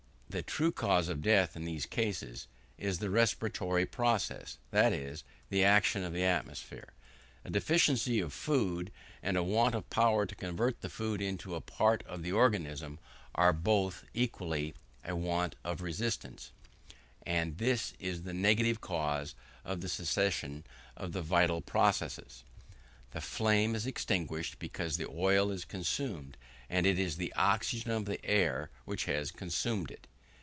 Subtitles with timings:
[0.37, 5.61] The true cause of death in these cases is the respiratory process, that is, the
[5.65, 6.93] action of the atmosphere.
[7.43, 11.59] A deficiency of food, and a want of power to convert the food into a
[11.59, 12.97] part of the organism,
[13.35, 16.51] are both, equally, a want of resistance;
[17.25, 20.63] and this is the negative cause of the cessation
[20.95, 22.45] of the vital process.
[23.11, 26.37] The flame is extinguished, because the oil is consumed;
[26.69, 30.07] and it is the oxygen of the air which has consumed it.